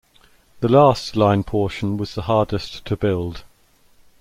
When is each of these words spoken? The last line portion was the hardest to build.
The 0.61 0.67
last 0.67 1.15
line 1.15 1.43
portion 1.43 1.95
was 1.95 2.15
the 2.15 2.23
hardest 2.23 2.83
to 2.85 2.97
build. 2.97 3.43